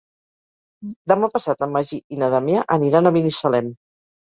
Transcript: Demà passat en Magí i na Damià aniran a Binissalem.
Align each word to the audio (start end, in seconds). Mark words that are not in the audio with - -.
Demà 1.11 1.29
passat 1.35 1.61
en 1.67 1.73
Magí 1.77 2.01
i 2.17 2.19
na 2.23 2.31
Damià 2.37 2.65
aniran 2.79 3.13
a 3.13 3.15
Binissalem. 3.21 3.73